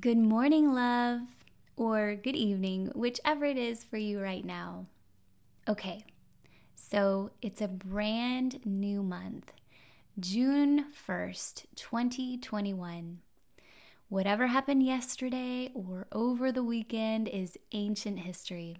[0.00, 1.20] Good morning, love,
[1.76, 4.86] or good evening, whichever it is for you right now.
[5.68, 6.04] Okay,
[6.74, 9.52] so it's a brand new month,
[10.18, 13.20] June 1st, 2021.
[14.08, 18.78] Whatever happened yesterday or over the weekend is ancient history.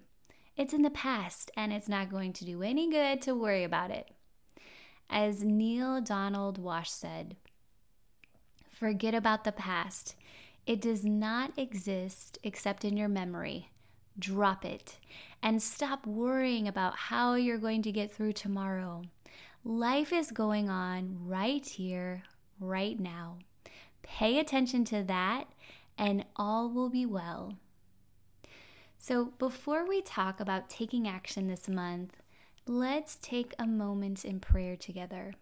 [0.57, 3.89] It's in the past and it's not going to do any good to worry about
[3.89, 4.11] it.
[5.09, 7.37] As Neale Donald Walsch said,
[8.69, 10.15] forget about the past
[10.65, 13.69] it does not exist except in your memory.
[14.17, 14.97] Drop it
[15.43, 19.03] and stop worrying about how you're going to get through tomorrow.
[19.63, 22.23] Life is going on right here,
[22.59, 23.39] right now.
[24.03, 25.45] Pay attention to that,
[25.97, 27.57] and all will be well.
[28.97, 32.15] So, before we talk about taking action this month,
[32.67, 35.33] let's take a moment in prayer together.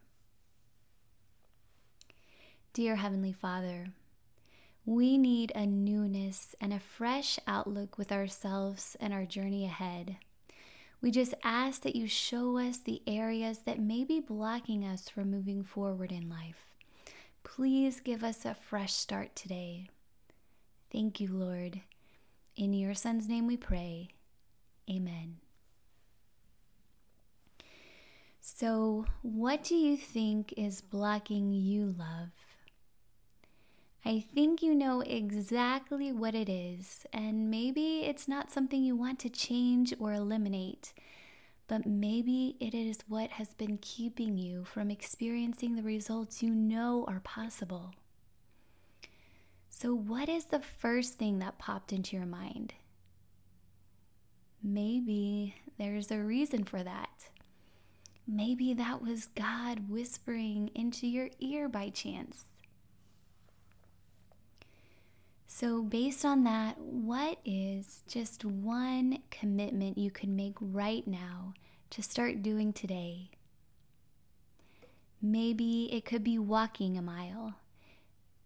[2.73, 3.87] Dear Heavenly Father,
[4.85, 10.17] we need a newness and a fresh outlook with ourselves and our journey ahead.
[11.01, 15.31] We just ask that you show us the areas that may be blocking us from
[15.31, 16.73] moving forward in life.
[17.43, 19.89] Please give us a fresh start today.
[20.91, 21.81] Thank you, Lord.
[22.55, 24.09] In your Son's name we pray.
[24.89, 25.37] Amen.
[28.39, 32.42] So, what do you think is blocking you, love?
[34.05, 39.17] I think you know exactly what it is, and maybe it's not something you want
[39.19, 40.91] to change or eliminate,
[41.67, 47.05] but maybe it is what has been keeping you from experiencing the results you know
[47.07, 47.93] are possible.
[49.69, 52.73] So, what is the first thing that popped into your mind?
[54.61, 57.29] Maybe there's a reason for that.
[58.27, 62.45] Maybe that was God whispering into your ear by chance.
[65.63, 71.53] So, based on that, what is just one commitment you could make right now
[71.91, 73.29] to start doing today?
[75.21, 77.53] Maybe it could be walking a mile.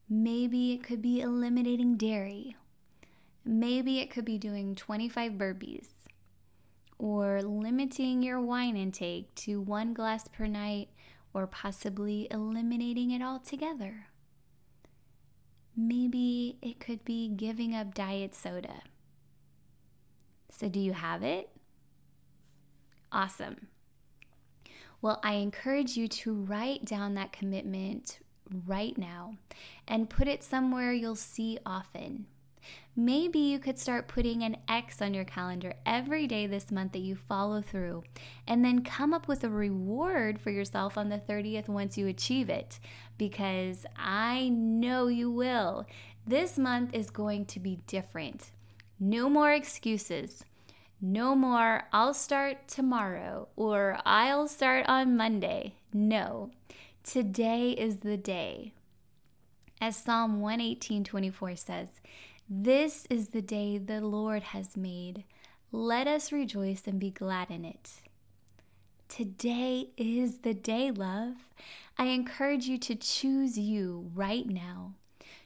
[0.07, 2.55] Maybe it could be eliminating dairy.
[3.43, 5.87] Maybe it could be doing 25 burpees
[6.99, 10.89] or limiting your wine intake to one glass per night
[11.33, 14.05] or possibly eliminating it altogether.
[15.79, 18.81] Maybe it could be giving up diet soda.
[20.49, 21.49] So, do you have it?
[23.11, 23.67] Awesome.
[25.03, 28.17] Well, I encourage you to write down that commitment
[28.65, 29.35] right now
[29.87, 32.25] and put it somewhere you'll see often.
[32.95, 36.99] Maybe you could start putting an X on your calendar every day this month that
[36.99, 38.03] you follow through,
[38.47, 42.49] and then come up with a reward for yourself on the 30th once you achieve
[42.49, 42.79] it,
[43.17, 45.85] because I know you will.
[46.25, 48.51] This month is going to be different.
[48.99, 50.43] No more excuses.
[50.99, 55.75] No more, I'll start tomorrow or I'll start on Monday.
[55.93, 56.49] No,
[57.03, 58.71] today is the day.
[59.79, 61.89] As Psalm 118 24 says,
[62.49, 65.25] this is the day the Lord has made.
[65.71, 68.01] Let us rejoice and be glad in it.
[69.09, 71.35] Today is the day, love.
[71.97, 74.93] I encourage you to choose you right now.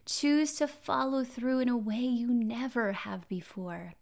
[0.06, 3.94] Choose to follow through in a way you never have before.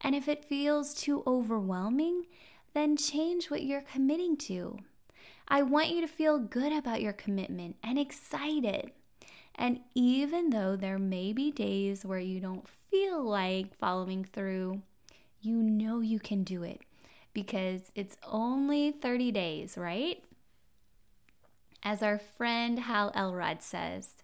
[0.00, 2.24] And if it feels too overwhelming,
[2.74, 4.80] then change what you're committing to.
[5.48, 8.90] I want you to feel good about your commitment and excited.
[9.54, 14.82] And even though there may be days where you don't feel like following through,
[15.40, 16.80] you know you can do it
[17.34, 20.22] because it's only 30 days, right?
[21.82, 24.22] As our friend Hal Elrod says,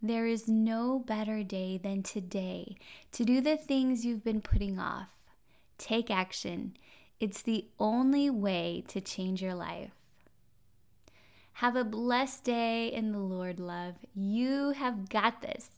[0.00, 2.76] there is no better day than today
[3.12, 5.10] to do the things you've been putting off.
[5.78, 6.76] Take action.
[7.20, 9.92] It's the only way to change your life.
[11.62, 13.94] Have a blessed day in the Lord, love.
[14.16, 15.70] You have got this.